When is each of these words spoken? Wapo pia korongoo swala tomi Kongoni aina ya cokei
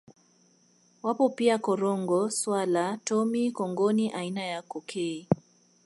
Wapo 1.03 1.25
pia 1.37 1.55
korongoo 1.65 2.27
swala 2.39 2.97
tomi 3.07 3.43
Kongoni 3.57 4.05
aina 4.19 4.43
ya 4.51 4.59
cokei 4.69 5.21